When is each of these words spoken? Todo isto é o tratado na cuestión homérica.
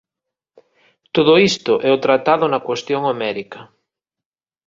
Todo 1.15 1.33
isto 1.51 1.73
é 1.87 1.89
o 1.93 2.01
tratado 2.05 2.45
na 2.53 2.63
cuestión 2.67 3.01
homérica. 3.05 3.59